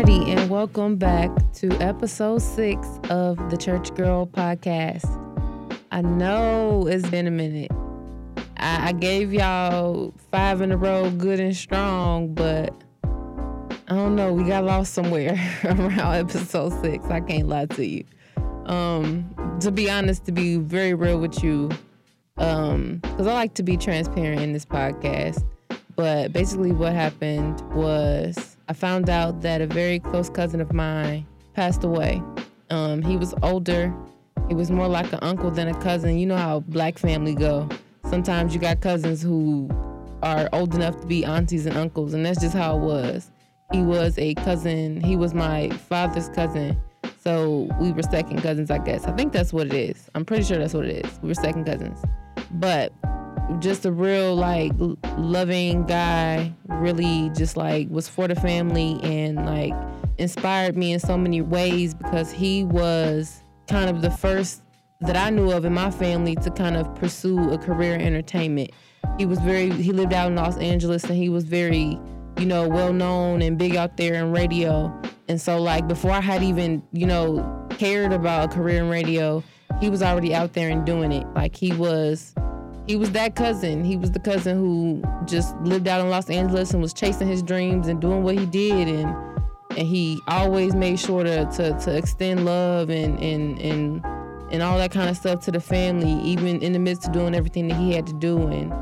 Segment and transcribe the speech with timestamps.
[0.00, 5.04] Alrighty, and welcome back to episode six of the Church Girl podcast.
[5.92, 7.70] I know it's been a minute.
[8.56, 12.72] I, I gave y'all five in a row, good and strong, but
[13.04, 14.32] I don't know.
[14.32, 17.04] We got lost somewhere around episode six.
[17.08, 18.04] I can't lie to you.
[18.64, 21.68] Um, to be honest, to be very real with you,
[22.38, 25.44] um, because I like to be transparent in this podcast.
[25.94, 31.26] But basically, what happened was I found out that a very close cousin of mine
[31.54, 32.22] passed away.
[32.70, 33.92] Um, he was older.
[34.46, 36.16] He was more like an uncle than a cousin.
[36.18, 37.68] You know how black family go.
[38.08, 39.68] Sometimes you got cousins who
[40.22, 43.32] are old enough to be aunties and uncles, and that's just how it was.
[43.72, 45.00] He was a cousin.
[45.00, 46.80] He was my father's cousin.
[47.18, 49.04] So we were second cousins, I guess.
[49.04, 50.08] I think that's what it is.
[50.14, 51.18] I'm pretty sure that's what it is.
[51.22, 52.00] We were second cousins.
[52.52, 52.92] But
[53.58, 54.72] just a real like
[55.18, 59.74] loving guy really just like was for the family and like
[60.18, 64.62] inspired me in so many ways because he was kind of the first
[65.00, 68.70] that I knew of in my family to kind of pursue a career in entertainment.
[69.18, 71.98] He was very he lived out in Los Angeles and he was very,
[72.38, 74.92] you know, well known and big out there in radio.
[75.28, 79.42] And so like before I had even, you know, cared about a career in radio,
[79.80, 81.26] he was already out there and doing it.
[81.34, 82.34] Like he was
[82.90, 83.84] he was that cousin.
[83.84, 87.40] He was the cousin who just lived out in Los Angeles and was chasing his
[87.40, 89.14] dreams and doing what he did and
[89.76, 94.04] and he always made sure to to, to extend love and and and
[94.50, 97.32] and all that kind of stuff to the family, even in the midst of doing
[97.32, 98.74] everything that he had to do and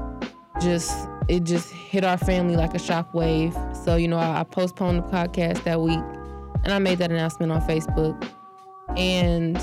[0.63, 0.91] just
[1.29, 3.53] it just hit our family like a shockwave.
[3.85, 6.01] So, you know, I, I postponed the podcast that week
[6.65, 8.27] and I made that announcement on Facebook
[8.97, 9.59] and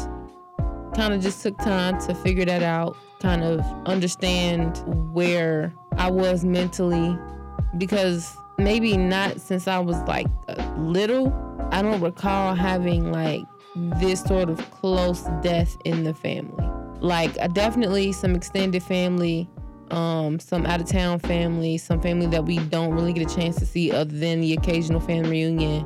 [0.93, 6.45] kind of just took time to figure that out kind of understand where I was
[6.45, 7.17] mentally
[7.79, 10.27] because maybe not since I was like
[10.77, 11.33] little.
[11.71, 13.41] I don't recall having like
[13.99, 16.69] this sort of close death in the family.
[16.99, 19.49] Like definitely some extended family,
[19.89, 23.55] um, some out of town family, some family that we don't really get a chance
[23.55, 25.83] to see other than the occasional family reunion.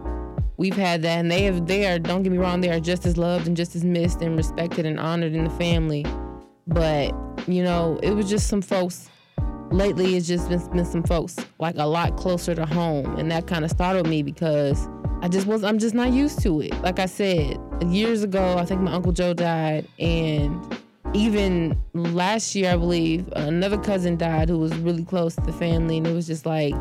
[0.57, 1.67] We've had that, and they have.
[1.67, 1.99] They are.
[1.99, 2.59] Don't get me wrong.
[2.59, 5.49] They are just as loved and just as missed and respected and honored in the
[5.51, 6.05] family.
[6.69, 7.13] But,
[7.47, 9.09] you know, it was just some folks.
[9.71, 13.17] Lately, it's just been, been some folks like a lot closer to home.
[13.17, 14.87] And that kind of startled me because
[15.21, 16.73] I just was, I'm just not used to it.
[16.81, 19.87] Like I said, years ago, I think my Uncle Joe died.
[19.99, 20.77] And
[21.13, 25.97] even last year, I believe, another cousin died who was really close to the family.
[25.97, 26.73] And it was just like,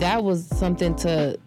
[0.00, 1.38] that was something to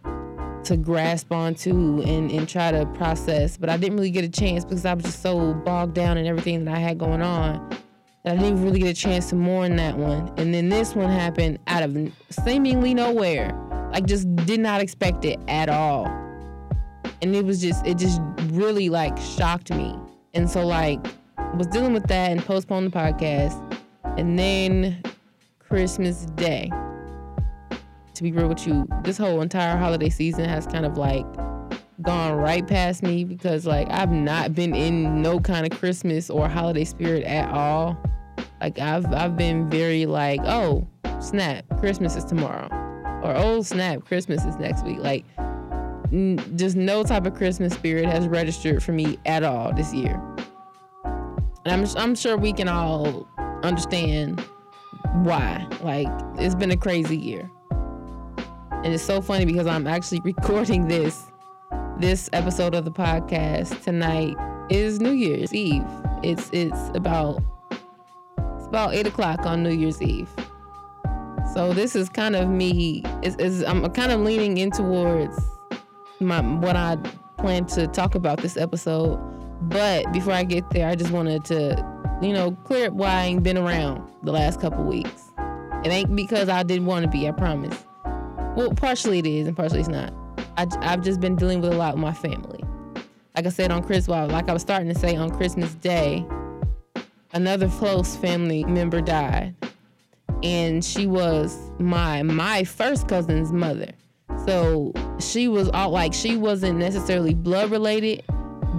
[0.63, 3.57] to grasp onto and, and try to process.
[3.57, 6.25] But I didn't really get a chance because I was just so bogged down in
[6.25, 7.77] everything that I had going on.
[8.25, 10.31] I didn't really get a chance to mourn that one.
[10.37, 11.97] And then this one happened out of
[12.29, 13.57] seemingly nowhere.
[13.91, 16.05] Like just did not expect it at all.
[17.21, 18.21] And it was just it just
[18.51, 19.97] really like shocked me.
[20.33, 21.03] And so like
[21.55, 23.79] was dealing with that and postponed the podcast.
[24.17, 25.01] And then
[25.59, 26.69] Christmas Day
[28.19, 31.25] to be real with you, this whole entire holiday season has kind of like
[32.01, 36.49] gone right past me because like I've not been in no kind of Christmas or
[36.49, 37.97] holiday spirit at all.
[38.59, 40.85] Like I've I've been very like, oh,
[41.21, 42.67] snap, Christmas is tomorrow.
[43.23, 44.99] Or oh, snap, Christmas is next week.
[44.99, 45.23] Like
[46.11, 50.21] n- just no type of Christmas spirit has registered for me at all this year.
[51.05, 53.25] And I'm I'm sure we can all
[53.63, 54.41] understand
[55.23, 55.65] why.
[55.81, 57.49] Like it's been a crazy year.
[58.83, 61.25] And it's so funny because I'm actually recording this
[61.99, 64.37] this episode of the podcast tonight
[64.69, 65.83] is New Year's Eve.
[66.23, 67.43] It's it's about
[68.37, 70.29] it's about eight o'clock on New Year's Eve.
[71.53, 73.03] So this is kind of me.
[73.21, 75.37] Is, I'm kind of leaning in towards
[76.21, 76.95] my what I
[77.37, 79.19] plan to talk about this episode.
[79.63, 81.75] But before I get there, I just wanted to,
[82.21, 85.33] you know, clear up why I ain't been around the last couple weeks.
[85.83, 87.27] It ain't because I didn't want to be.
[87.27, 87.85] I promise.
[88.55, 90.13] Well, partially it is, and partially it's not.
[90.57, 92.63] I, I've just been dealing with a lot with my family.
[93.35, 96.25] Like I said on Chris, well, like I was starting to say on Christmas Day,
[97.33, 99.55] another close family member died,
[100.43, 103.91] and she was my my first cousin's mother.
[104.45, 108.23] So she was all like she wasn't necessarily blood related,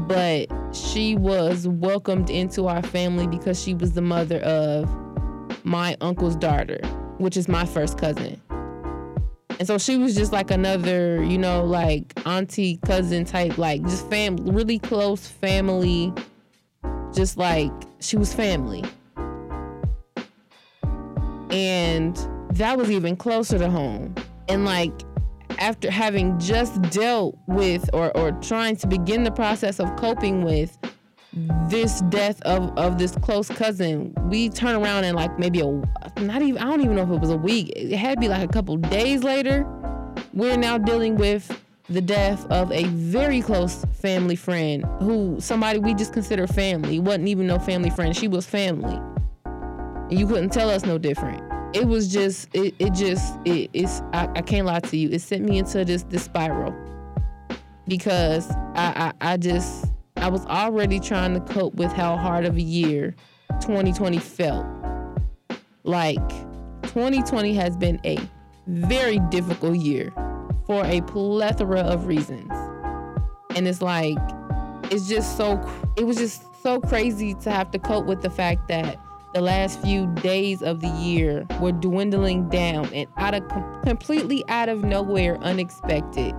[0.09, 4.91] but she was welcomed into our family because she was the mother of
[5.65, 6.81] my uncle's daughter,
[7.19, 8.41] which is my first cousin.
[9.61, 14.09] And so she was just like another, you know, like auntie, cousin type, like just
[14.09, 16.15] fam, really close family.
[17.12, 17.71] Just like
[18.01, 18.83] she was family.
[21.51, 22.17] And
[22.53, 24.15] that was even closer to home.
[24.49, 24.95] And like
[25.59, 30.79] after having just dealt with or, or trying to begin the process of coping with
[31.32, 35.67] this death of, of this close cousin, we turn around and like maybe a
[36.21, 37.73] not even I don't even know if it was a week.
[37.77, 39.67] It had to be like a couple days later.
[40.35, 45.94] We're now dealing with the death of a very close family friend who somebody we
[45.94, 46.99] just consider family.
[46.99, 48.17] wasn't even no family friend.
[48.17, 49.00] She was family.
[49.44, 51.43] And you couldn't tell us no different.
[51.75, 55.11] It was just it, it just it, it's I, I can't lie to you.
[55.11, 56.75] It sent me into this this spiral.
[57.87, 59.87] Because I, I I just
[60.20, 63.14] I was already trying to cope with how hard of a year
[63.62, 64.67] 2020 felt.
[65.82, 66.28] Like
[66.82, 68.19] 2020 has been a
[68.67, 70.12] very difficult year
[70.67, 72.52] for a plethora of reasons.
[73.56, 74.19] And it's like,
[74.90, 75.58] it's just so,
[75.96, 78.99] it was just so crazy to have to cope with the fact that
[79.32, 83.43] the last few days of the year were dwindling down and out of
[83.84, 86.34] completely out of nowhere, unexpected.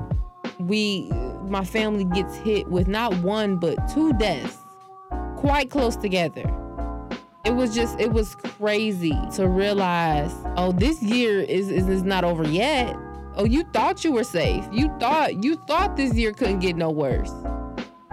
[0.68, 1.10] We,
[1.44, 4.58] my family gets hit with not one, but two deaths
[5.38, 6.44] quite close together.
[7.44, 12.24] It was just, it was crazy to realize, oh, this year is, is, is not
[12.24, 12.96] over yet.
[13.36, 14.66] Oh, you thought you were safe.
[14.72, 17.32] You thought you thought this year couldn't get no worse.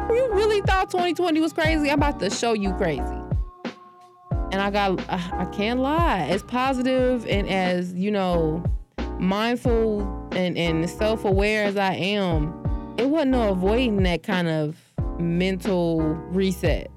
[0.08, 1.90] You really thought 2020 was crazy?
[1.90, 3.02] I'm about to show you crazy.
[4.52, 6.26] And I got I can't lie.
[6.30, 8.62] As positive and as, you know,
[9.18, 14.76] mindful and, and self-aware as I am, it wasn't no avoiding that kind of
[15.18, 16.90] mental reset.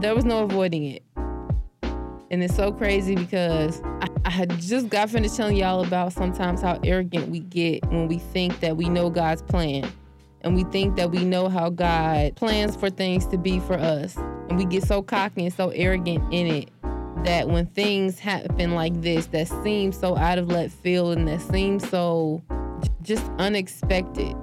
[0.00, 1.02] There was no avoiding it.
[2.30, 6.60] And it's so crazy because I, I had just got finished telling y'all about sometimes
[6.60, 9.88] how arrogant we get when we think that we know God's plan.
[10.42, 14.16] And we think that we know how God plans for things to be for us.
[14.48, 16.70] And we get so cocky and so arrogant in it
[17.24, 21.40] that when things happen like this that seem so out of left field and that
[21.40, 22.42] seem so
[23.02, 24.36] just unexpected,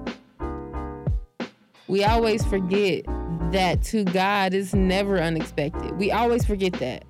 [1.87, 3.03] we always forget
[3.51, 5.97] that to God is never unexpected.
[5.97, 7.05] We always forget that.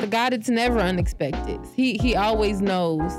[0.00, 1.60] To God, it's never unexpected.
[1.74, 3.12] He He always knows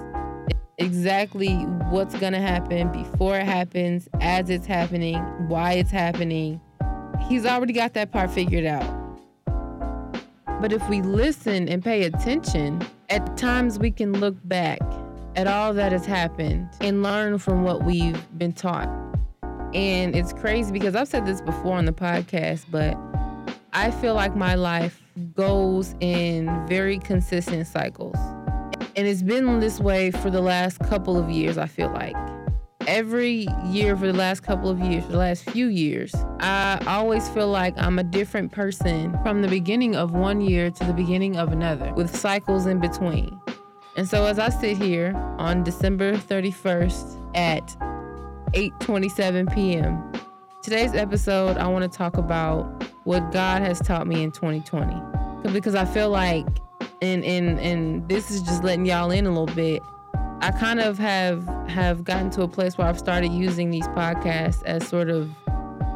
[0.78, 1.56] exactly
[1.90, 5.18] what's gonna happen before it happens, as it's happening,
[5.48, 6.62] why it's happening.
[7.28, 8.97] He's already got that part figured out.
[10.60, 14.80] But if we listen and pay attention, at times we can look back
[15.36, 18.90] at all that has happened and learn from what we've been taught.
[19.76, 22.98] And it's crazy because I've said this before on the podcast, but
[23.74, 25.00] I feel like my life
[25.36, 28.18] goes in very consistent cycles.
[28.96, 32.16] And it's been this way for the last couple of years, I feel like.
[32.88, 37.28] Every year for the last couple of years, for the last few years, I always
[37.28, 41.36] feel like I'm a different person from the beginning of one year to the beginning
[41.36, 43.42] of another, with cycles in between.
[43.98, 47.76] And so as I sit here on December 31st at
[48.54, 50.14] 8:27 p.m.
[50.64, 55.52] Today's episode I want to talk about what God has taught me in 2020.
[55.52, 56.48] Because I feel like,
[57.02, 59.82] and and and this is just letting y'all in a little bit.
[60.40, 64.64] I kind of have have gotten to a place where I've started using these podcasts
[64.66, 65.32] as sort of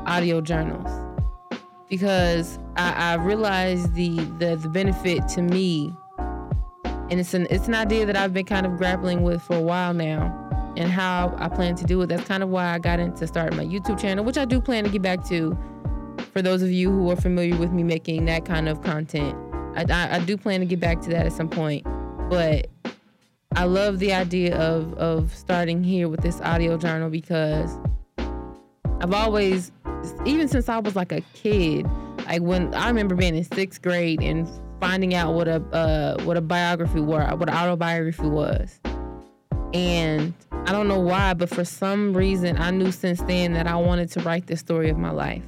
[0.08, 0.90] audio journals
[1.88, 5.94] because I, I realized the, the the benefit to me,
[6.88, 9.62] and it's an it's an idea that I've been kind of grappling with for a
[9.62, 12.08] while now, and how I plan to do it.
[12.08, 14.86] That's kind of why I got into starting my YouTube channel, which I do plan
[14.86, 15.56] to get back to
[16.34, 19.38] for those of you who are familiar with me making that kind of content.
[19.76, 21.86] I, I, I do plan to get back to that at some point,
[22.30, 22.68] but
[23.56, 27.78] I love the idea of of starting here with this audio journal because
[29.02, 29.72] I've always,
[30.26, 31.86] even since I was like a kid,
[32.26, 34.48] like when I remember being in sixth grade and
[34.80, 38.80] finding out what a uh, what a biography was, what an autobiography was,
[39.74, 43.76] and I don't know why, but for some reason I knew since then that I
[43.76, 45.44] wanted to write the story of my life.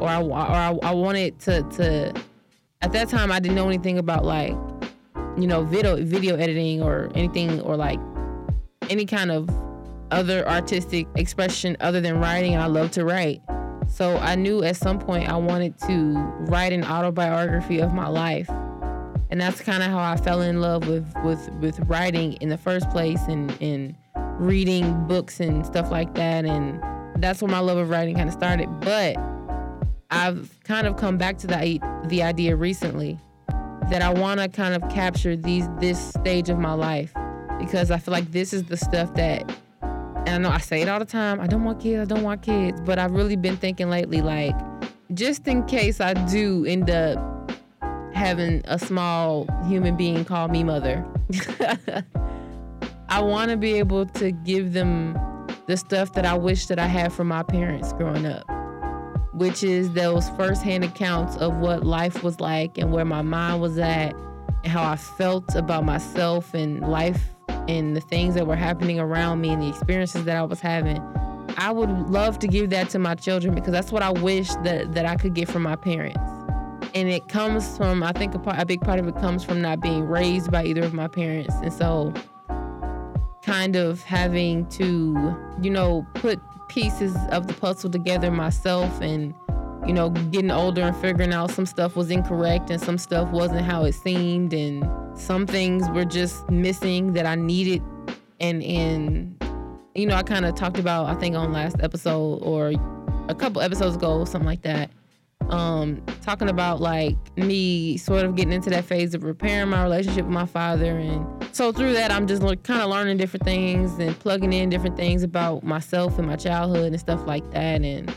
[0.00, 2.14] Or I, or I, I wanted to to
[2.82, 4.54] at that time I didn't know anything about like
[5.38, 8.00] you know video video editing or anything or like
[8.90, 9.48] any kind of
[10.10, 13.42] other artistic expression other than writing and I love to write.
[13.88, 18.48] So I knew at some point I wanted to write an autobiography of my life.
[19.30, 22.58] And that's kind of how I fell in love with with with writing in the
[22.58, 23.94] first place and and
[24.38, 26.82] reading books and stuff like that and
[27.22, 28.68] that's where my love of writing kind of started.
[28.80, 29.16] But
[30.10, 33.18] I've kind of come back to the the idea recently
[33.90, 37.12] that I want to kind of capture these this stage of my life
[37.58, 39.50] because I feel like this is the stuff that
[40.28, 41.40] and I know I say it all the time.
[41.40, 42.02] I don't want kids.
[42.02, 42.80] I don't want kids.
[42.82, 44.54] But I've really been thinking lately, like,
[45.14, 47.50] just in case I do end up
[48.12, 51.06] having a small human being call me mother,
[53.08, 55.18] I want to be able to give them
[55.66, 58.44] the stuff that I wish that I had from my parents growing up,
[59.32, 63.78] which is those firsthand accounts of what life was like and where my mind was
[63.78, 64.14] at
[64.64, 67.34] and how I felt about myself and life
[67.68, 71.00] and the things that were happening around me and the experiences that I was having.
[71.56, 74.92] I would love to give that to my children because that's what I wish that,
[74.94, 76.20] that I could get from my parents.
[76.94, 79.60] And it comes from, I think a, part, a big part of it comes from
[79.60, 81.54] not being raised by either of my parents.
[81.62, 82.14] And so
[83.42, 89.34] kind of having to, you know, put pieces of the puzzle together myself and,
[89.86, 93.62] you know, getting older and figuring out some stuff was incorrect and some stuff wasn't
[93.62, 94.52] how it seemed.
[94.52, 97.82] And some things were just missing that I needed.
[98.40, 99.34] And and
[99.94, 102.72] you know, I kind of talked about I think on last episode or
[103.28, 104.90] a couple episodes ago, something like that
[105.50, 110.24] um, talking about like me sort of getting into that phase of repairing my relationship
[110.24, 110.98] with my father.
[110.98, 114.96] And so through that, I'm just kind of learning different things and plugging in different
[114.96, 117.82] things about myself and my childhood and stuff like that.
[117.82, 118.14] And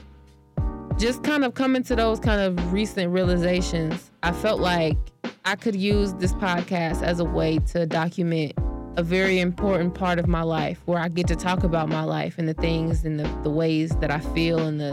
[0.97, 4.97] just kind of coming to those kind of recent realizations, I felt like
[5.45, 8.53] I could use this podcast as a way to document
[8.97, 12.35] a very important part of my life where I get to talk about my life
[12.37, 14.91] and the things and the, the ways that I feel and the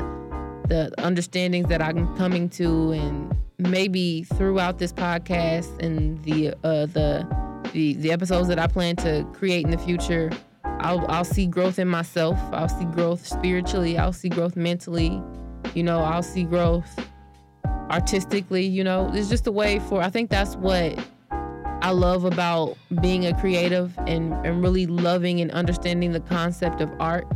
[0.68, 7.26] the understandings that I'm coming to, and maybe throughout this podcast and the uh, the
[7.72, 10.30] the the episodes that I plan to create in the future,
[10.64, 12.38] I'll I'll see growth in myself.
[12.52, 13.98] I'll see growth spiritually.
[13.98, 15.22] I'll see growth mentally.
[15.74, 16.88] You know, I'll see growth
[17.90, 18.66] artistically.
[18.66, 20.02] You know, it's just a way for.
[20.02, 20.98] I think that's what
[21.80, 26.90] I love about being a creative and, and really loving and understanding the concept of
[26.98, 27.26] art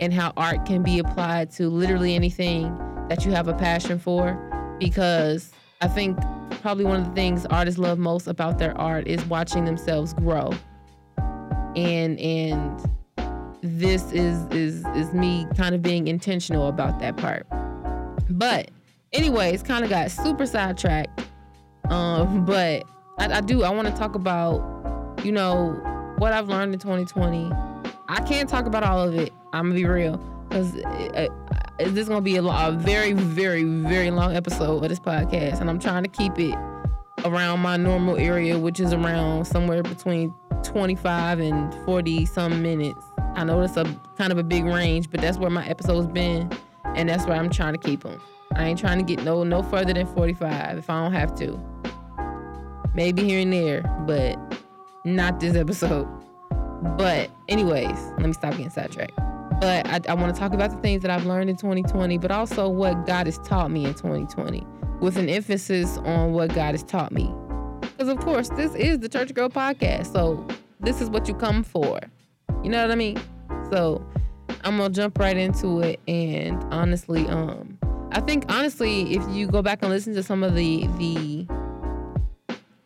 [0.00, 2.76] and how art can be applied to literally anything
[3.08, 4.34] that you have a passion for.
[4.78, 6.18] Because I think
[6.62, 10.52] probably one of the things artists love most about their art is watching themselves grow.
[11.76, 12.90] And and
[13.62, 17.46] this is is is me kind of being intentional about that part.
[18.30, 18.70] But
[19.12, 21.22] anyways, kind of got super sidetracked.
[21.90, 22.84] Um, but
[23.18, 25.72] I, I do I want to talk about, you know,
[26.18, 27.50] what I've learned in 2020.
[28.08, 30.16] I can't talk about all of it I'm gonna be real,
[30.48, 31.28] because uh,
[31.78, 35.70] this is gonna be a, a very, very, very long episode of this podcast, and
[35.70, 36.54] I'm trying to keep it
[37.24, 43.04] around my normal area, which is around somewhere between 25 and 40 some minutes.
[43.34, 43.84] I know it's a
[44.16, 46.50] kind of a big range, but that's where my episodes been,
[46.84, 48.20] and that's where I'm trying to keep them.
[48.54, 51.58] I ain't trying to get no no further than 45 if I don't have to.
[52.94, 54.36] Maybe here and there, but
[55.04, 56.08] not this episode.
[56.96, 59.18] But anyways, let me stop getting sidetracked.
[59.60, 62.30] But I, I want to talk about the things that I've learned in 2020, but
[62.30, 64.64] also what God has taught me in 2020,
[65.00, 67.34] with an emphasis on what God has taught me.
[67.80, 70.12] Because, of course, this is the Church Girl podcast.
[70.12, 70.46] So,
[70.78, 71.98] this is what you come for.
[72.62, 73.20] You know what I mean?
[73.72, 74.06] So,
[74.62, 75.98] I'm going to jump right into it.
[76.06, 77.78] And honestly, um,
[78.12, 81.46] I think honestly, if you go back and listen to some of the the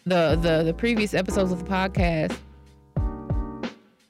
[0.04, 2.36] the the, the previous episodes of the podcast,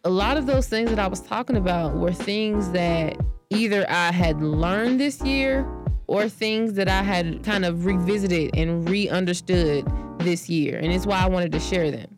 [0.05, 3.17] a lot of those things that I was talking about were things that
[3.51, 5.67] either I had learned this year
[6.09, 9.87] or things that I had kind of revisited and re-understood
[10.19, 10.79] this year.
[10.79, 12.09] And it's why I wanted to share them.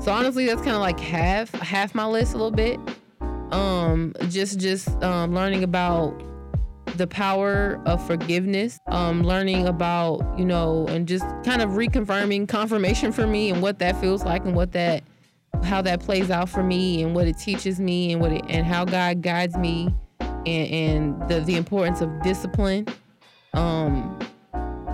[0.00, 2.80] So honestly, that's kind of like half half my list a little bit.
[3.50, 6.22] Um, just just um, learning about
[6.96, 13.12] the power of forgiveness, um, learning about, you know, and just kind of reconfirming confirmation
[13.12, 15.02] for me and what that feels like and what that
[15.64, 18.66] how that plays out for me and what it teaches me and what it and
[18.66, 22.86] how God guides me and, and the, the importance of discipline.
[23.54, 24.18] Um,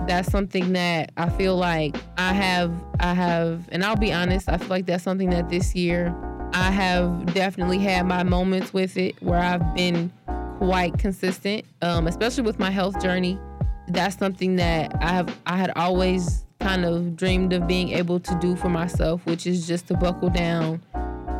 [0.07, 4.57] that's something that I feel like I have I have and I'll be honest, I
[4.57, 6.13] feel like that's something that this year
[6.53, 10.11] I have definitely had my moments with it where I've been
[10.59, 13.39] quite consistent, um, especially with my health journey.
[13.87, 18.33] That's something that I have I had always kind of dreamed of being able to
[18.39, 20.81] do for myself, which is just to buckle down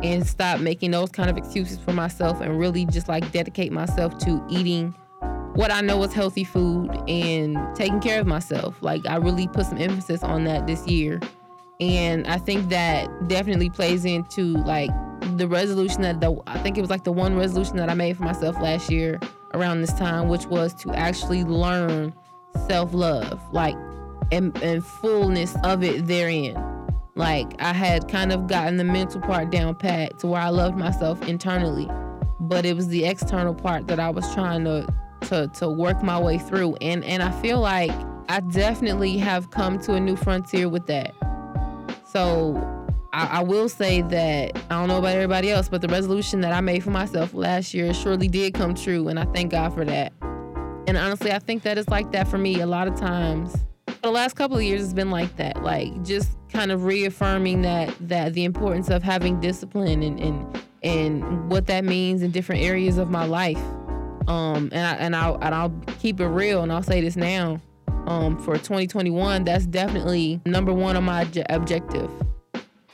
[0.02, 4.18] and stop making those kind of excuses for myself and really just like dedicate myself
[4.18, 4.94] to eating
[5.54, 8.76] what I know is healthy food and taking care of myself.
[8.82, 11.20] Like I really put some emphasis on that this year.
[11.80, 14.90] And I think that definitely plays into like
[15.38, 18.16] the resolution that the I think it was like the one resolution that I made
[18.16, 19.18] for myself last year
[19.54, 22.12] around this time, which was to actually learn
[22.66, 23.40] self-love.
[23.52, 23.76] Like
[24.34, 26.56] and, and fullness of it therein.
[27.14, 30.76] Like I had kind of gotten the mental part down pat to where I loved
[30.76, 31.88] myself internally,
[32.40, 34.86] but it was the external part that I was trying to
[35.28, 36.76] to to work my way through.
[36.76, 37.92] And and I feel like
[38.28, 41.14] I definitely have come to a new frontier with that.
[42.10, 42.56] So
[43.12, 46.52] I, I, will say that I don't know about everybody else, but the resolution that
[46.52, 49.84] I made for myself last year surely did come true, and I thank God for
[49.84, 50.12] that.
[50.86, 53.54] And honestly, I think that it's like that for me a lot of times.
[54.04, 57.94] The last couple of years has been like that, like just kind of reaffirming that
[58.06, 62.98] that the importance of having discipline and and and what that means in different areas
[62.98, 63.62] of my life.
[64.28, 67.62] Um, and I and I and I'll keep it real, and I'll say this now.
[68.06, 72.10] Um, for 2021, that's definitely number one on my objective.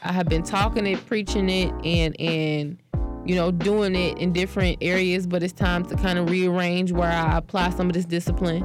[0.04, 2.78] I have been talking it, preaching it, and and
[3.26, 5.26] you know doing it in different areas.
[5.26, 8.62] But it's time to kind of rearrange where I apply some of this discipline,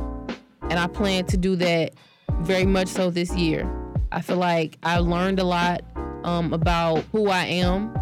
[0.69, 1.95] and I plan to do that
[2.41, 3.69] very much so this year.
[4.11, 5.81] I feel like I learned a lot
[6.23, 7.93] um, about who I am,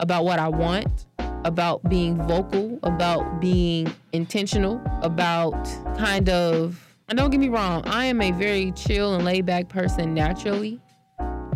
[0.00, 1.06] about what I want,
[1.44, 5.64] about being vocal, about being intentional, about
[5.96, 6.88] kind of.
[7.08, 10.80] And don't get me wrong, I am a very chill and laid back person naturally.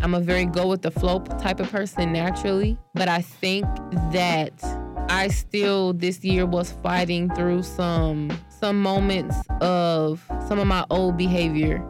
[0.03, 3.65] I'm a very go with the flow type of person naturally, but I think
[4.13, 4.53] that
[5.09, 11.17] I still this year was fighting through some some moments of some of my old
[11.17, 11.83] behavior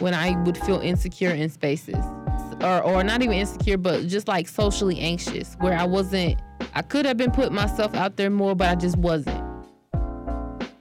[0.00, 2.04] when I would feel insecure in spaces.
[2.62, 6.40] Or or not even insecure, but just like socially anxious where I wasn't
[6.74, 9.42] I could have been putting myself out there more, but I just wasn't.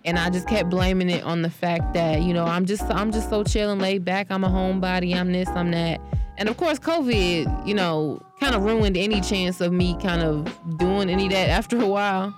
[0.05, 3.11] And I just kept blaming it on the fact that, you know, I'm just I'm
[3.11, 4.27] just so chill and laid back.
[4.29, 6.01] I'm a homebody, I'm this, I'm that.
[6.37, 10.47] And of course, COVID, you know, kind of ruined any chance of me kind of
[10.77, 12.33] doing any of that after a while.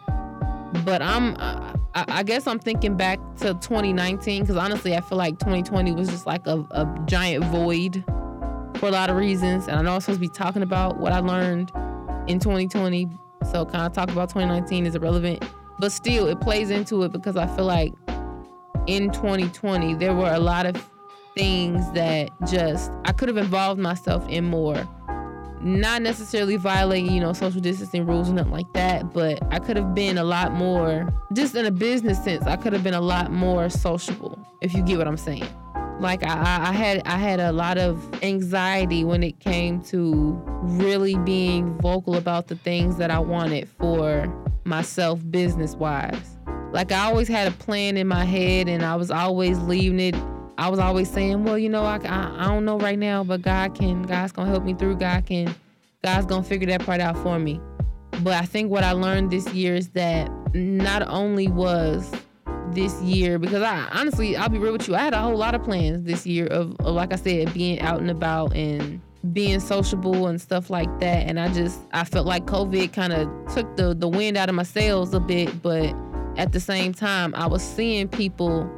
[0.86, 1.36] But I'm,
[1.94, 6.26] I, guess I'm thinking back to 2019 because honestly, I feel like 2020 was just
[6.26, 8.04] like a, a giant void
[8.78, 9.68] for a lot of reasons.
[9.68, 11.72] And I know I'm supposed to be talking about what I learned
[12.28, 13.10] in 2020.
[13.52, 15.44] So kind of talk about 2019 is irrelevant.
[15.80, 17.94] But still, it plays into it because I feel like
[18.88, 20.90] in 2020, there were a lot of
[21.36, 24.88] things that just I could have involved myself in more.
[25.64, 29.78] Not necessarily violating, you know, social distancing rules or nothing like that, but I could
[29.78, 33.02] have been a lot more, just in a business sense, I could have been a
[33.02, 35.48] lot more sociable, if you get what I'm saying.
[36.00, 41.16] Like I, I had I had a lot of anxiety when it came to really
[41.18, 44.26] being vocal about the things that I wanted for
[44.64, 46.40] myself business wise.
[46.72, 50.16] Like I always had a plan in my head and I was always leaving it
[50.58, 53.42] I was always saying, well, you know, I, I, I don't know right now, but
[53.42, 54.98] God can, God's gonna help me through.
[54.98, 55.54] God can,
[56.04, 57.60] God's gonna figure that part out for me.
[58.24, 62.12] But I think what I learned this year is that not only was
[62.74, 65.56] this year, because I honestly, I'll be real with you, I had a whole lot
[65.56, 69.02] of plans this year of, of like I said, being out and about and
[69.34, 71.28] being sociable and stuff like that.
[71.28, 74.56] And I just, I felt like COVID kind of took the, the wind out of
[74.56, 75.96] my sails a bit, but
[76.38, 78.70] at the same time, I was seeing people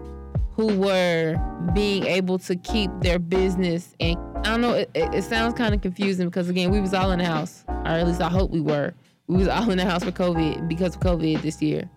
[0.56, 1.36] who were
[1.74, 5.82] being able to keep their business and I don't know it, it sounds kind of
[5.82, 8.62] confusing because again we was all in the house or at least I hope we
[8.62, 8.94] were.
[9.28, 11.90] We was all in the house for COVID because of COVID this year.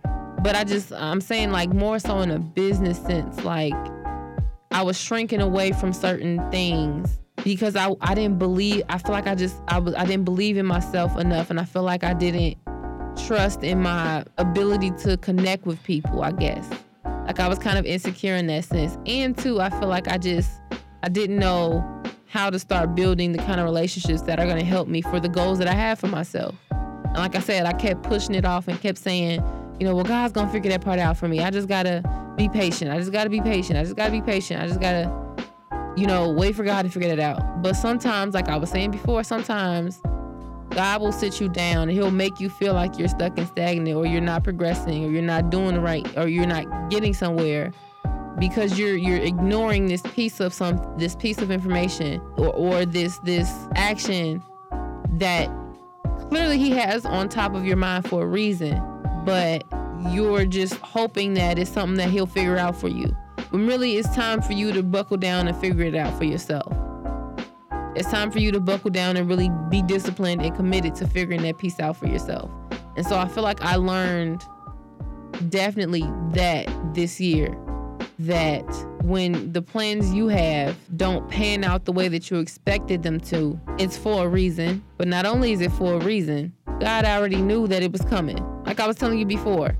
[0.43, 3.75] But I just I'm saying like more so in a business sense like
[4.71, 9.27] I was shrinking away from certain things because I, I didn't believe I feel like
[9.27, 12.15] I just I was I didn't believe in myself enough and I feel like I
[12.15, 12.57] didn't
[13.27, 16.69] trust in my ability to connect with people I guess
[17.27, 18.97] like I was kind of insecure in that sense.
[19.07, 20.51] And two, I feel like I just
[21.03, 21.85] I didn't know
[22.29, 25.21] how to start building the kind of relationships that are going to help me for
[25.21, 26.55] the goals that I have for myself.
[26.71, 29.43] And like I said, I kept pushing it off and kept saying,
[29.81, 31.41] you know, well, God's going to figure that part out for me.
[31.41, 32.03] I just got to
[32.37, 32.91] be patient.
[32.91, 33.79] I just got to be patient.
[33.79, 34.63] I just got to be patient.
[34.63, 35.47] I just got to,
[35.97, 37.63] you know, wait for God to figure it out.
[37.63, 40.01] But sometimes, like I was saying before, sometimes
[40.71, 43.97] God will sit you down and he'll make you feel like you're stuck and stagnant
[43.97, 47.73] or you're not progressing or you're not doing the right or you're not getting somewhere
[48.39, 53.19] because you're you're ignoring this piece of some this piece of information or, or this
[53.21, 54.43] this action
[55.13, 55.49] that
[56.29, 58.83] clearly he has on top of your mind for a reason.
[59.25, 59.65] But
[60.11, 63.17] you're just hoping that it's something that he'll figure out for you.
[63.51, 66.86] When really it's time for you to buckle down and figure it out for yourself
[67.97, 71.43] it's time for you to buckle down and really be disciplined and committed to figuring
[71.43, 72.51] that piece out for yourself.
[72.97, 74.45] And so I feel like I learned
[75.49, 77.57] definitely that this year
[78.19, 78.65] that
[79.03, 83.59] when the plans you have don't pan out the way that you expected them to,
[83.79, 84.85] it's for a reason.
[84.99, 88.39] But not only is it for a reason, God already knew that it was coming.
[88.65, 89.77] Like I was telling you before,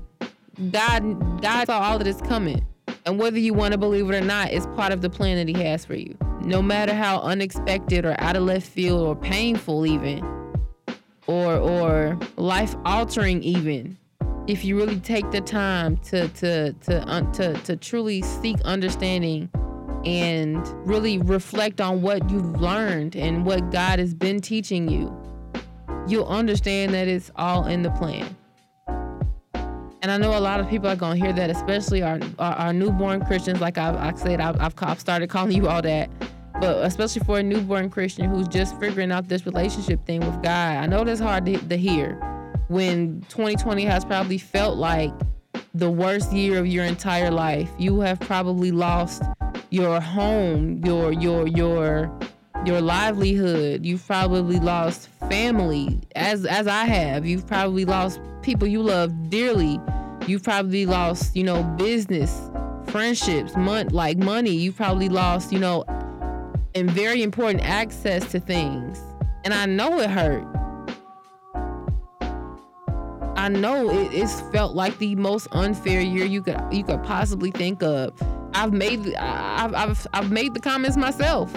[0.71, 2.65] God God saw all of this coming.
[3.05, 5.47] And whether you want to believe it or not, it's part of the plan that
[5.47, 9.85] he has for you no matter how unexpected or out of left field or painful
[9.85, 10.25] even
[11.27, 13.97] or or life altering even
[14.47, 19.49] if you really take the time to to to to to truly seek understanding
[20.05, 25.13] and really reflect on what you've learned and what God has been teaching you
[26.07, 28.35] you'll understand that it's all in the plan.
[30.01, 32.73] And I know a lot of people are gonna hear that, especially our our, our
[32.73, 33.59] newborn Christians.
[33.59, 36.09] Like I, I said, I've, I've, I've started calling you all that,
[36.59, 40.77] but especially for a newborn Christian who's just figuring out this relationship thing with God.
[40.77, 42.15] I know that's hard to, to hear
[42.67, 45.13] when 2020 has probably felt like
[45.73, 47.69] the worst year of your entire life.
[47.77, 49.23] You have probably lost
[49.69, 52.11] your home, your your your
[52.65, 53.85] your livelihood.
[53.85, 57.25] You've probably lost family, as as I have.
[57.25, 59.79] You've probably lost people you love dearly.
[60.25, 62.49] You've probably lost, you know, business,
[62.87, 64.51] friendships, mon- like money.
[64.51, 65.85] You've probably lost, you know,
[66.77, 69.01] and very important access to things.
[69.43, 70.45] And I know it hurt.
[73.35, 77.51] I know it, it's felt like the most unfair year you could you could possibly
[77.51, 78.13] think of.
[78.53, 81.53] I've made I've I've, I've made the comments myself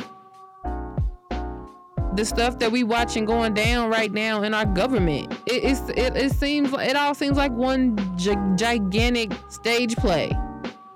[2.15, 5.33] the stuff that we watching going down right now in our government.
[5.47, 10.33] It, it's it, it seems it all seems like one gi- gigantic stage play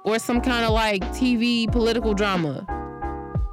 [0.04, 2.66] or some kind of like TV political drama.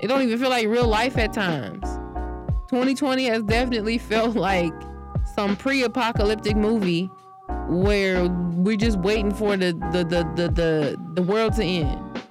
[0.01, 1.83] It don't even feel like real life at times.
[2.69, 4.73] 2020 has definitely felt like
[5.35, 7.09] some pre-apocalyptic movie
[7.69, 12.21] where we're just waiting for the the the the the, the world to end.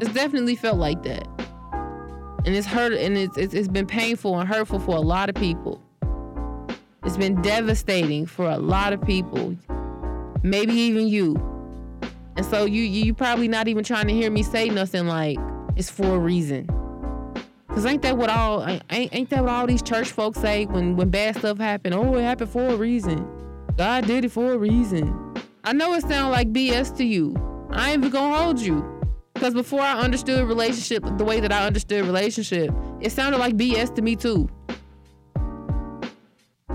[0.00, 1.26] It's definitely felt like that
[2.48, 5.34] and it's hurt and it's, it's, it's been painful and hurtful for a lot of
[5.34, 5.82] people
[7.04, 9.56] it's been devastating for a lot of people
[10.42, 11.36] maybe even you
[12.36, 15.38] and so you you probably not even trying to hear me say nothing like
[15.78, 16.68] it's for a reason
[17.78, 20.96] Cause ain't that what all ain't, ain't that what all these church folks say when
[20.96, 21.94] when bad stuff happen?
[21.94, 23.24] Oh, it happened for a reason.
[23.76, 25.14] God did it for a reason.
[25.62, 27.36] I know it sounds like BS to you.
[27.70, 28.84] I ain't even gonna hold you.
[29.32, 33.94] Because before I understood relationship the way that I understood relationship, it sounded like BS
[33.94, 34.48] to me too.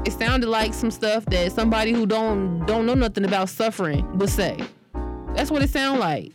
[0.05, 4.29] It sounded like some stuff that somebody who don't don't know nothing about suffering would
[4.29, 4.57] say.
[5.35, 6.31] That's what it sounded like.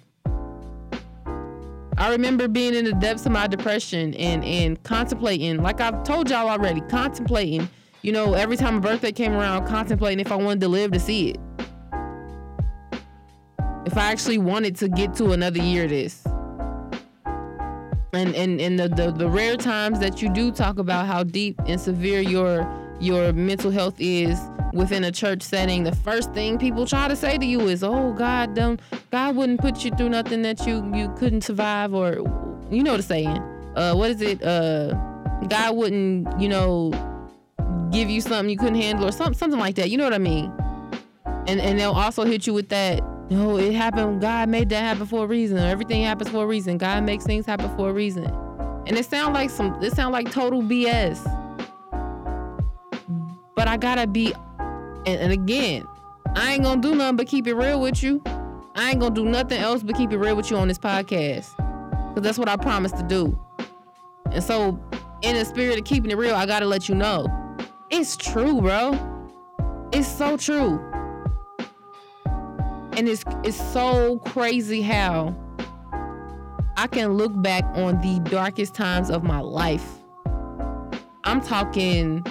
[1.99, 6.31] I remember being in the depths of my depression and and contemplating, like I've told
[6.31, 7.69] y'all already, contemplating,
[8.03, 11.01] you know, every time a birthday came around, contemplating if I wanted to live to
[11.01, 11.41] see it
[13.89, 16.23] if I actually wanted to get to another year of this.
[18.13, 21.59] And and, and the, the, the rare times that you do talk about how deep
[21.67, 22.63] and severe your
[23.01, 24.39] your mental health is
[24.73, 28.13] within a church setting, the first thing people try to say to you is, "Oh,
[28.13, 28.81] God don't
[29.11, 32.17] God wouldn't put you through nothing that you you couldn't survive," or
[32.71, 33.39] you know the saying.
[33.77, 34.43] Uh, what is it?
[34.43, 34.93] Uh,
[35.49, 36.91] God wouldn't, you know,
[37.93, 39.91] give you something you couldn't handle, or something something like that.
[39.91, 40.53] You know what I mean?
[41.47, 44.23] And and they'll also hit you with that no, it happened.
[44.23, 45.59] God made that happen for a reason.
[45.59, 46.79] Everything happens for a reason.
[46.79, 48.25] God makes things happen for a reason.
[48.87, 49.83] And it sounds like some.
[49.83, 51.19] It sounds like total BS.
[53.59, 54.33] But I gotta be.
[55.05, 55.85] And, and again,
[56.37, 58.23] I ain't gonna do nothing but keep it real with you.
[58.77, 61.57] I ain't gonna do nothing else but keep it real with you on this podcast.
[62.15, 63.37] Cause that's what I promised to do.
[64.31, 64.79] And so,
[65.23, 67.27] in the spirit of keeping it real, I gotta let you know.
[67.91, 68.93] It's true, bro.
[69.93, 70.79] It's so true.
[72.93, 75.35] And it's it's so crazy how
[76.77, 79.99] I can look back on the darkest times of my life.
[81.25, 82.25] I'm talking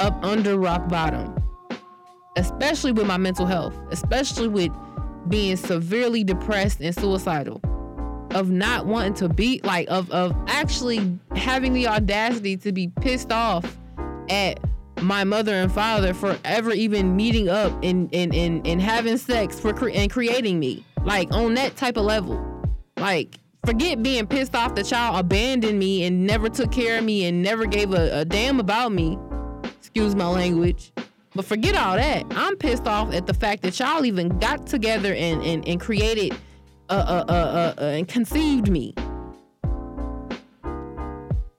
[0.00, 1.34] up under rock bottom,
[2.36, 4.72] especially with my mental health, especially with
[5.28, 7.60] being severely depressed and suicidal,
[8.32, 13.32] of not wanting to be like of of actually having the audacity to be pissed
[13.32, 13.76] off
[14.28, 14.60] at
[15.02, 19.60] my mother and father for ever even meeting up and and and, and having sex
[19.60, 22.42] for cre- and creating me like on that type of level.
[22.96, 27.26] Like forget being pissed off that y'all abandoned me and never took care of me
[27.26, 29.18] and never gave a, a damn about me
[29.96, 30.92] excuse my language
[31.34, 35.14] but forget all that i'm pissed off at the fact that y'all even got together
[35.14, 36.34] and and, and created
[36.90, 38.94] uh, uh, uh, uh, uh and conceived me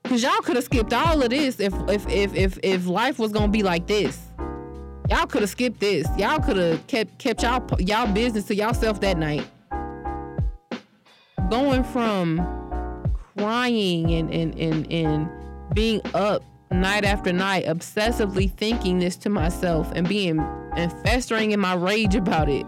[0.03, 3.33] Cause y'all could have skipped all of this if if if if if life was
[3.33, 4.17] gonna be like this.
[5.09, 6.07] Y'all could have skipped this.
[6.17, 9.45] Y'all could have kept kept y'all y'all business to y'allself that night.
[11.49, 12.37] Going from
[13.37, 15.29] crying and and and and
[15.73, 20.39] being up night after night, obsessively thinking this to myself and being
[20.75, 22.65] and festering in my rage about it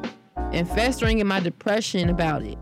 [0.52, 2.58] and festering in my depression about it.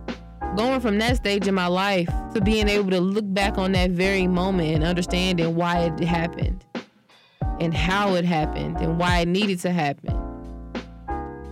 [0.55, 3.91] Going from that stage in my life to being able to look back on that
[3.91, 6.65] very moment and understanding why it happened
[7.59, 10.15] and how it happened and why it needed to happen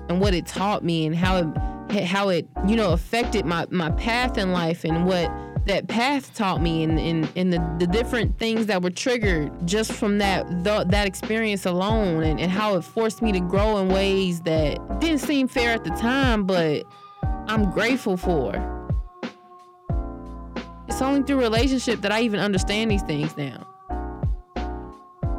[0.09, 3.89] and what it taught me and how it how it you know affected my my
[3.91, 5.31] path in life and what
[5.65, 9.91] that path taught me and, and, and the, the different things that were triggered just
[9.91, 13.89] from that the, that experience alone and, and how it forced me to grow in
[13.89, 16.83] ways that didn't seem fair at the time but
[17.47, 18.71] i'm grateful for.
[20.87, 23.67] It's only through relationship that i even understand these things now.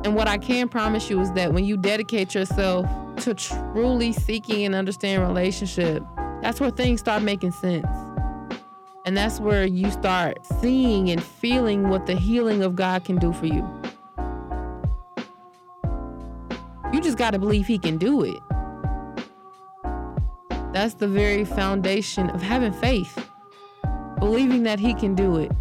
[0.04, 2.86] And what i can promise you is that when you dedicate yourself
[3.22, 6.02] to truly seeking and understanding relationship
[6.42, 7.86] that's where things start making sense
[9.06, 13.32] and that's where you start seeing and feeling what the healing of God can do
[13.32, 13.64] for you.
[16.92, 18.40] You just got to believe He can do it.
[20.72, 23.30] That's the very foundation of having faith.
[24.18, 25.52] Believing that He can do it.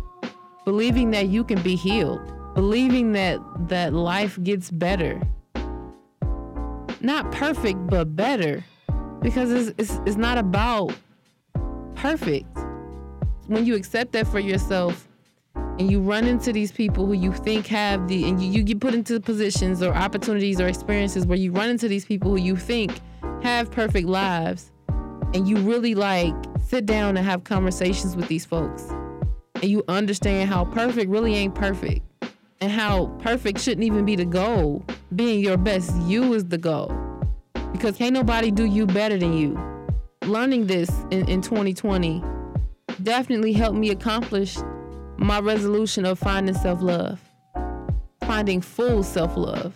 [0.65, 2.33] Believing that you can be healed.
[2.55, 5.21] Believing that that life gets better.
[6.99, 8.63] Not perfect, but better.
[9.21, 10.95] Because it's, it's, it's not about
[11.93, 12.47] perfect
[13.47, 15.07] when you accept that for yourself
[15.55, 18.79] and you run into these people who you think have the and you, you get
[18.79, 22.55] put into positions or opportunities or experiences where you run into these people who you
[22.55, 22.99] think
[23.43, 24.71] have perfect lives
[25.33, 26.33] and you really like
[26.65, 28.83] sit down and have conversations with these folks
[29.55, 32.01] and you understand how perfect really ain't perfect
[32.61, 34.83] and how perfect shouldn't even be the goal.
[35.15, 36.93] Being your best you is the goal
[37.71, 39.59] because can't nobody do you better than you.
[40.23, 42.23] Learning this in, in 2020
[43.03, 44.57] definitely helped me accomplish
[45.17, 47.19] my resolution of finding self love,
[48.21, 49.73] finding full self love.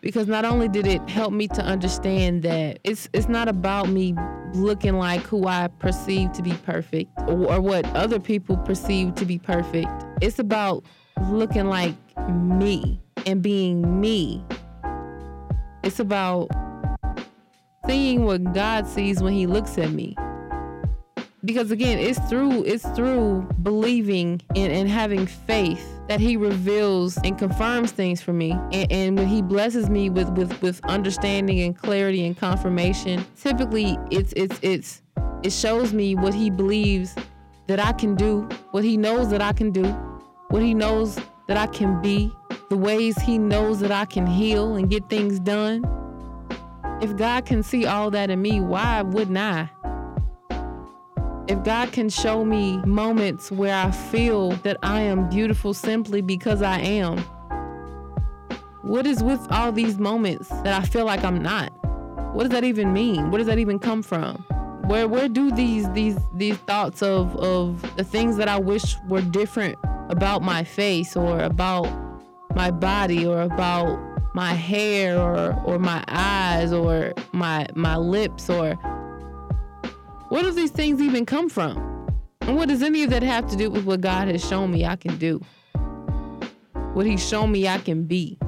[0.00, 4.14] Because not only did it help me to understand that it's it's not about me
[4.54, 9.24] looking like who I perceive to be perfect or, or what other people perceive to
[9.24, 9.90] be perfect.
[10.20, 10.84] It's about
[11.28, 11.94] looking like
[12.28, 14.44] me and being me.
[15.84, 16.48] It's about
[17.86, 20.16] seeing what God sees when He looks at me
[21.44, 27.38] because again it's through it's through believing and, and having faith that he reveals and
[27.38, 28.50] confirms things for me.
[28.72, 33.96] And, and when he blesses me with, with with understanding and clarity and confirmation typically
[34.10, 35.02] it's it's it's
[35.42, 37.14] it shows me what he believes
[37.66, 39.84] that i can do what he knows that i can do
[40.50, 42.30] what he knows that i can be
[42.68, 45.84] the ways he knows that i can heal and get things done.
[47.00, 49.70] If god can see all that in me why wouldn't i
[51.50, 56.62] if God can show me moments where I feel that I am beautiful simply because
[56.62, 57.18] I am,
[58.82, 61.72] what is with all these moments that I feel like I'm not?
[62.36, 63.32] What does that even mean?
[63.32, 64.36] Where does that even come from?
[64.86, 69.20] Where where do these these these thoughts of of the things that I wish were
[69.20, 69.76] different
[70.08, 71.88] about my face or about
[72.54, 73.98] my body or about
[74.34, 78.78] my hair or or my eyes or my my lips or
[80.30, 81.76] where do these things even come from?
[82.42, 84.86] And what does any of that have to do with what God has shown me
[84.86, 85.44] I can do?
[86.94, 88.38] What He's shown me I can be?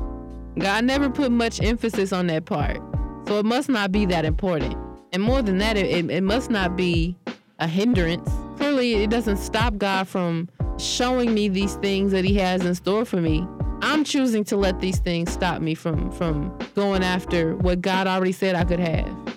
[0.59, 2.79] God never put much emphasis on that part.
[3.27, 4.77] So it must not be that important.
[5.13, 7.17] And more than that, it, it must not be
[7.59, 8.31] a hindrance.
[8.59, 13.05] Clearly, it doesn't stop God from showing me these things that He has in store
[13.05, 13.45] for me.
[13.81, 18.31] I'm choosing to let these things stop me from from going after what God already
[18.31, 19.32] said I could have.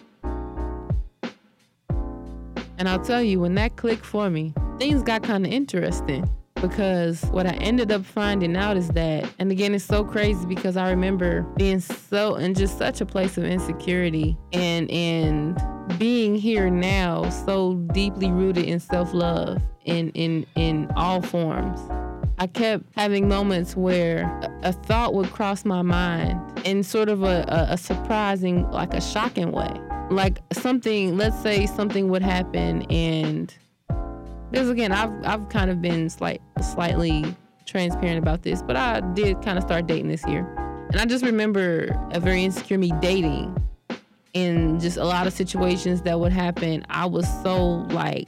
[2.78, 6.30] And I'll tell you, when that clicked for me, things got kind of interesting
[6.62, 10.78] because what I ended up finding out is that, and again, it's so crazy because
[10.78, 15.62] I remember being so in just such a place of insecurity and and
[16.00, 21.80] being here now so deeply rooted in self-love in in in all forms.
[22.38, 24.24] I kept having moments where
[24.64, 29.02] a, thought would cross my mind in sort of a, a, a surprising, like a
[29.02, 29.80] shocking way
[30.12, 33.56] like something let's say something would happen and
[34.52, 39.42] because again I've I've kind of been slight slightly transparent about this, but I did
[39.42, 40.46] kind of start dating this year.
[40.92, 43.56] And I just remember a very insecure me dating
[44.34, 46.86] in just a lot of situations that would happen.
[46.90, 48.28] I was so like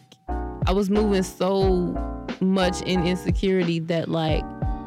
[0.65, 1.93] I was moving so
[2.41, 4.43] much in insecurity that like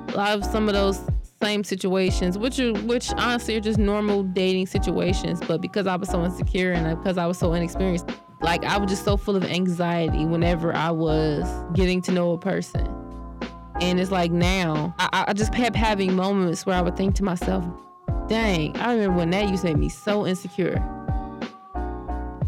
[0.09, 1.01] a lot of some of those
[1.43, 5.41] same situations, which are which honestly are just normal dating situations.
[5.47, 8.11] But because I was so insecure and uh, because I was so inexperienced,
[8.43, 12.39] like I was just so full of anxiety whenever I was getting to know a
[12.39, 12.87] person.
[13.81, 17.25] And it's like now, I, I just kept having moments where I would think to
[17.25, 17.65] myself,
[18.29, 20.77] dang, I remember when that used to make me so insecure.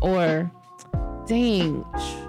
[0.02, 0.50] Or,
[1.26, 1.86] dang,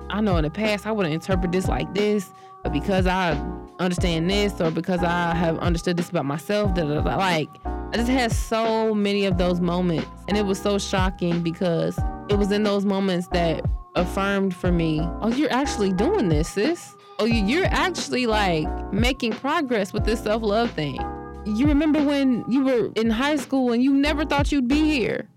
[0.09, 2.31] I know in the past I would have interpreted this like this,
[2.71, 3.32] because I
[3.80, 6.73] understand this or because I have understood this about myself.
[6.73, 7.17] Da, da, da.
[7.17, 10.08] Like, I just had so many of those moments.
[10.28, 11.97] And it was so shocking because
[12.30, 13.63] it was in those moments that
[13.95, 16.95] affirmed for me, oh, you're actually doing this, sis.
[17.19, 20.99] Oh, you're actually like making progress with this self love thing.
[21.45, 25.30] You remember when you were in high school and you never thought you'd be here?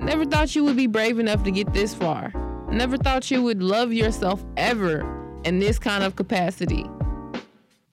[0.00, 2.32] Never thought you would be brave enough to get this far.
[2.72, 6.86] Never thought you would love yourself ever in this kind of capacity.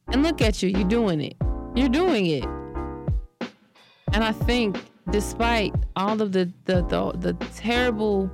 [0.08, 1.36] And look at you, you're doing it.
[1.76, 2.46] You're doing it.
[4.14, 4.78] And I think
[5.12, 8.30] despite all of the the, the, the terrible,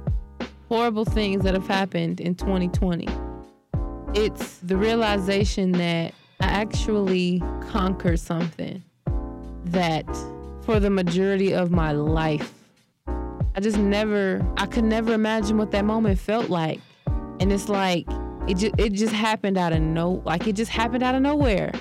[0.69, 3.07] horrible things that have happened in 2020,
[4.13, 8.83] it's the realization that I actually conquered something
[9.65, 10.05] that
[10.61, 12.53] for the majority of my life,
[13.07, 16.79] I just never, I could never imagine what that moment felt like.
[17.39, 18.07] And it's like,
[18.47, 21.71] it just, it just happened out of no, like it just happened out of nowhere.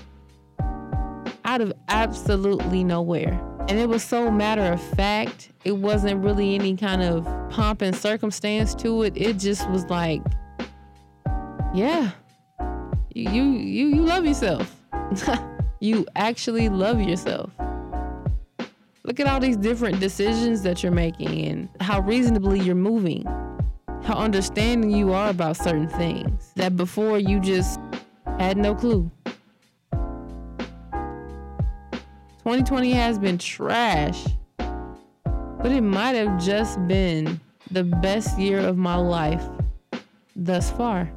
[1.45, 3.41] Out of absolutely nowhere.
[3.69, 5.51] And it was so matter of fact.
[5.65, 9.15] It wasn't really any kind of pomp and circumstance to it.
[9.17, 10.23] It just was like,
[11.75, 12.11] yeah,
[13.15, 14.75] you you you love yourself.
[15.81, 17.51] you actually love yourself.
[19.05, 23.25] Look at all these different decisions that you're making and how reasonably you're moving.
[24.05, 27.81] How understanding you are about certain things that before you just
[28.39, 29.11] had no clue.
[32.43, 34.27] 2020 has been trash,
[34.59, 37.41] but it might have just been
[37.71, 39.43] the best year of my life
[40.37, 41.11] thus far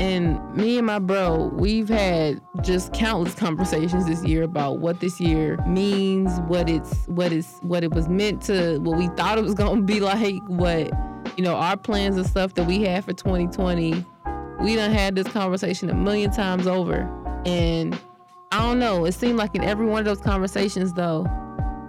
[0.00, 5.20] and me and my bro, we've had just countless conversations this year about what this
[5.20, 9.44] year means, what it's what it's what it was meant to, what we thought it
[9.44, 10.90] was gonna be like, what
[11.36, 14.06] you know, our plans and stuff that we had for 2020.
[14.62, 17.02] We done had this conversation a million times over.
[17.44, 17.98] And
[18.52, 21.26] I don't know, it seemed like in every one of those conversations though,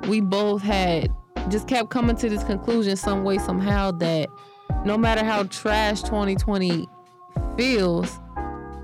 [0.09, 1.15] we both had
[1.47, 4.27] just kept coming to this conclusion some way, somehow that
[4.85, 6.89] no matter how trash 2020
[7.57, 8.19] feels,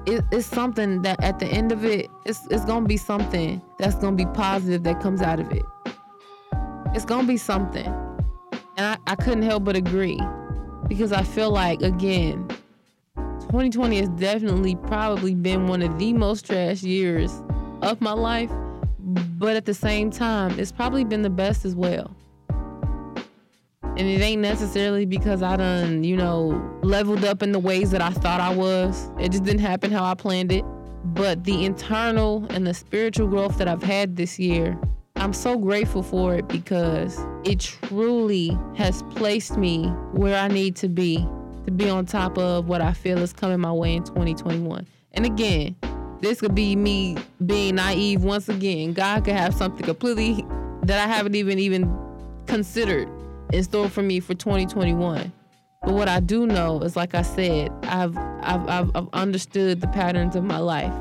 [0.05, 3.95] it, it's something that at the end of it, it's, it's gonna be something that's
[3.95, 5.63] gonna be positive that comes out of it.
[6.93, 7.87] It's gonna be something.
[8.77, 10.19] And I, I couldn't help but agree
[10.87, 12.47] because I feel like, again,
[13.15, 17.31] 2020 has definitely probably been one of the most trash years
[17.81, 18.51] of my life,
[19.37, 22.16] but at the same time, it's probably been the best as well.
[23.97, 28.01] And it ain't necessarily because I done, you know, leveled up in the ways that
[28.01, 29.09] I thought I was.
[29.19, 30.63] It just didn't happen how I planned it.
[31.03, 34.77] But the internal and the spiritual growth that I've had this year,
[35.15, 40.87] I'm so grateful for it because it truly has placed me where I need to
[40.87, 41.27] be
[41.65, 44.87] to be on top of what I feel is coming my way in 2021.
[45.13, 45.75] And again,
[46.21, 48.93] this could be me being naive once again.
[48.93, 50.45] God could have something completely
[50.83, 51.91] that I haven't even even
[52.45, 53.09] considered
[53.51, 55.31] in store for me for 2021.
[55.83, 59.87] But what I do know is, like I said, I've, I've, I've, I've understood the
[59.87, 60.93] patterns of my life.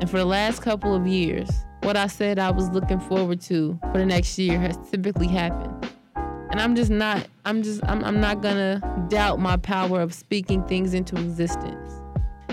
[0.00, 1.50] And for the last couple of years,
[1.82, 5.92] what I said I was looking forward to for the next year has typically happened.
[6.50, 10.64] And I'm just not, I'm just, I'm, I'm not gonna doubt my power of speaking
[10.64, 11.92] things into existence.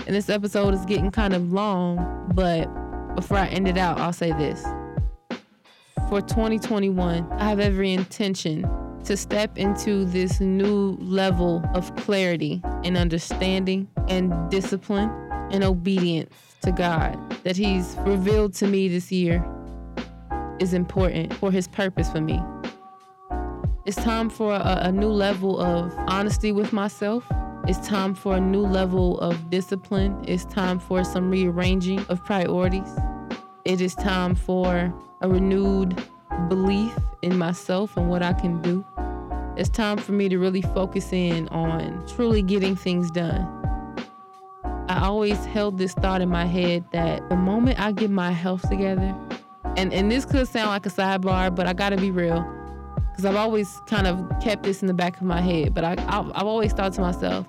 [0.06, 2.66] And this episode is getting kind of long, but
[3.14, 4.64] before I end it out, I'll say this
[6.08, 8.66] for 2021, I have every intention
[9.04, 15.10] to step into this new level of clarity and understanding and discipline
[15.50, 19.44] and obedience to God that He's revealed to me this year
[20.60, 22.42] is important for His purpose for me.
[23.84, 27.24] It's time for a, a new level of honesty with myself.
[27.66, 30.24] It's time for a new level of discipline.
[30.26, 32.88] It's time for some rearranging of priorities.
[33.66, 36.00] It is time for a renewed
[36.48, 38.84] belief in myself and what I can do.
[39.56, 43.54] It's time for me to really focus in on truly getting things done.
[44.88, 48.68] I always held this thought in my head that the moment I get my health
[48.70, 49.14] together,
[49.76, 52.46] and, and this could sound like a sidebar, but I gotta be real,
[53.10, 55.92] because I've always kind of kept this in the back of my head, but I,
[56.06, 57.46] I've, I've always thought to myself,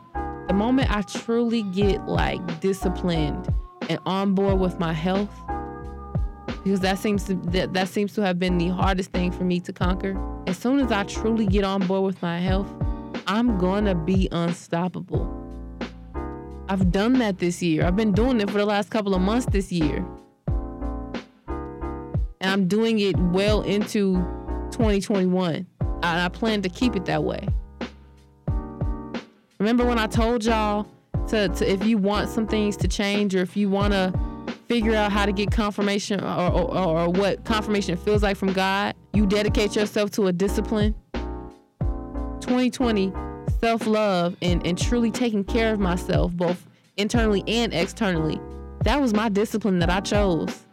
[0.47, 3.53] the moment I truly get like disciplined
[3.88, 5.30] and on board with my health,
[6.70, 9.59] because that seems to that, that seems to have been the hardest thing for me
[9.59, 10.15] to conquer.
[10.45, 12.72] As soon as I truly get on board with my health,
[13.26, 15.36] I'm gonna be unstoppable.
[16.67, 17.86] I've done that this year.
[17.86, 20.05] I've been doing it for the last couple of months this year.
[21.47, 24.17] And I'm doing it well into
[24.70, 25.65] 2021.
[25.80, 27.47] And I plan to keep it that way.
[29.57, 30.88] Remember when I told y'all
[31.30, 34.13] to, to if you want some things to change or if you want to
[34.70, 38.95] figure out how to get confirmation or, or, or what confirmation feels like from God,
[39.13, 40.95] you dedicate yourself to a discipline.
[42.39, 43.11] 2020
[43.59, 46.67] self love and, and truly taking care of myself, both
[46.97, 48.39] internally and externally,
[48.84, 50.65] that was my discipline that I chose.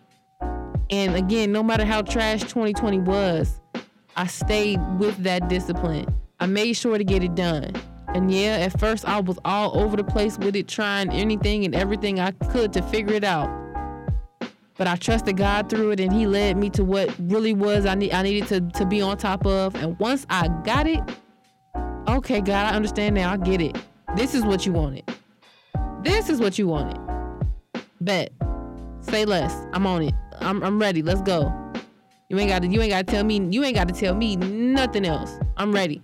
[0.91, 3.61] And again, no matter how trash 2020 was,
[4.15, 6.07] I stayed with that discipline.
[6.39, 7.73] I made sure to get it done.
[8.09, 11.75] And yeah, at first I was all over the place with it, trying anything and
[11.75, 13.66] everything I could to figure it out.
[14.79, 17.95] But I trusted God through it and He led me to what really was I
[17.95, 19.75] need I needed to, to be on top of.
[19.77, 21.01] And once I got it,
[22.09, 23.33] okay, God, I understand now.
[23.33, 23.77] I get it.
[24.17, 25.05] This is what you wanted.
[26.03, 27.01] This is what you wanted.
[28.01, 28.33] Bet.
[29.01, 29.67] Say less.
[29.73, 30.15] I'm on it.
[30.41, 31.03] I'm I'm ready.
[31.03, 31.53] Let's go.
[32.29, 35.33] You ain't gotta you ain't gotta tell me you ain't gotta tell me nothing else.
[35.57, 36.03] I'm ready.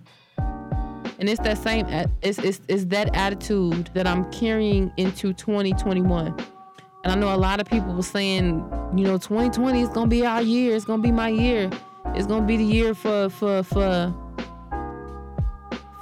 [1.19, 1.85] And it's that same
[2.21, 6.35] it's it's, it's that attitude that I'm carrying into 2021.
[7.03, 8.63] And I know a lot of people were saying,
[8.95, 10.75] you know, 2020 is gonna be our year.
[10.75, 11.69] It's gonna be my year.
[12.15, 14.13] It's gonna be the year for for for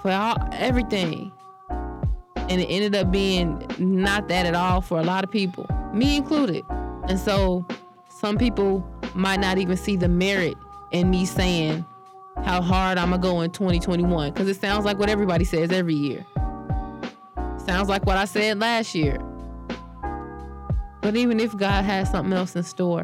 [0.02, 1.32] for all, everything.
[1.70, 6.18] And it ended up being not that at all for a lot of people, me
[6.18, 6.64] included.
[7.08, 7.66] And so
[8.10, 8.86] some people
[9.16, 10.56] might not even see the merit
[10.92, 11.86] in me saying
[12.44, 15.96] how hard I'm gonna go in 2021 because it sounds like what everybody says every
[15.96, 16.26] year.
[17.66, 19.18] Sounds like what I said last year.
[21.02, 23.04] But even if God has something else in store,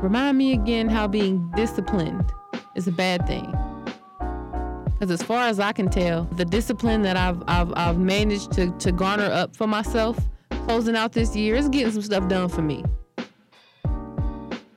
[0.00, 2.32] remind me again how being disciplined
[2.76, 3.52] is a bad thing.
[4.98, 8.70] Because as far as I can tell, the discipline that I've, I've, I've managed to,
[8.78, 10.18] to garner up for myself
[10.50, 12.84] closing out this year is getting some stuff done for me.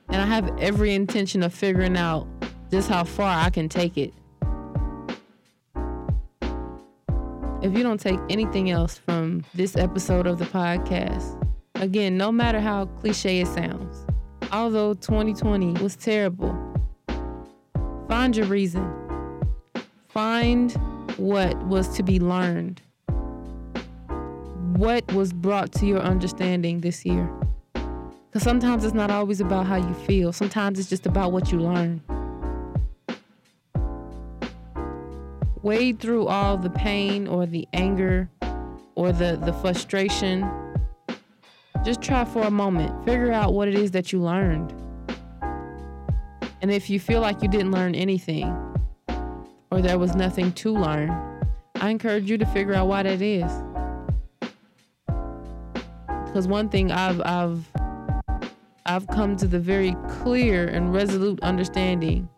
[0.08, 2.26] And I have every intention of figuring out
[2.70, 4.14] just how far I can take it.
[7.62, 11.41] If you don't take anything else from this episode of the podcast,
[11.82, 14.06] again, no matter how cliche it sounds,
[14.52, 16.56] although 2020 was terrible,
[18.08, 18.88] find your reason.
[20.08, 20.70] Find
[21.16, 22.80] what was to be learned.
[24.76, 27.28] What was brought to your understanding this year?
[27.74, 31.58] Because sometimes it's not always about how you feel, sometimes it's just about what you
[31.58, 32.00] learn.
[35.62, 38.30] Wade through all the pain or the anger
[38.94, 40.48] or the, the frustration.
[41.84, 43.04] Just try for a moment.
[43.04, 44.72] Figure out what it is that you learned.
[46.60, 48.56] And if you feel like you didn't learn anything,
[49.72, 51.10] or there was nothing to learn,
[51.76, 53.50] I encourage you to figure out why that is.
[56.26, 57.66] Because one thing I've I've
[58.86, 62.28] I've come to the very clear and resolute understanding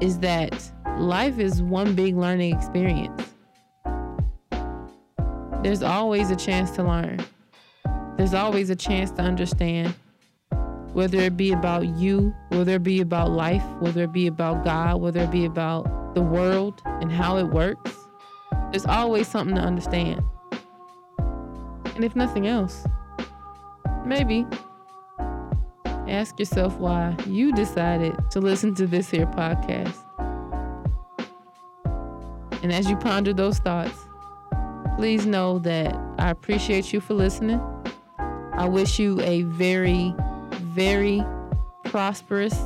[0.00, 3.31] is that life is one big learning experience.
[5.62, 7.24] There's always a chance to learn.
[8.16, 9.94] There's always a chance to understand
[10.92, 15.00] whether it be about you, whether it be about life, whether it be about God,
[15.00, 17.96] whether it be about the world and how it works.
[18.70, 20.22] There's always something to understand.
[21.94, 22.84] And if nothing else,
[24.04, 24.46] maybe
[26.08, 29.96] ask yourself why you decided to listen to this here podcast.
[32.62, 33.98] And as you ponder those thoughts,
[34.96, 37.60] please know that I appreciate you for listening.
[38.54, 40.14] I wish you a very
[40.72, 41.22] very
[41.84, 42.58] prosperous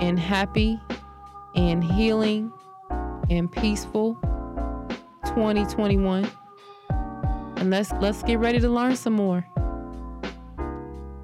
[0.00, 0.80] and happy
[1.56, 2.52] and healing
[3.28, 4.14] and peaceful
[5.24, 6.30] 2021.
[7.56, 9.44] And let's let's get ready to learn some more.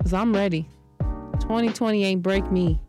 [0.02, 0.68] Cuz I'm ready.
[1.40, 2.80] 2020 ain't break me.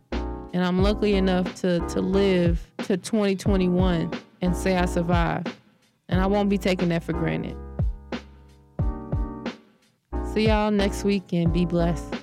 [0.52, 4.10] And I'm lucky enough to to live to 2021
[4.42, 5.57] and say I survived.
[6.08, 7.56] And I won't be taking that for granted.
[10.32, 12.17] See y'all next week and be blessed.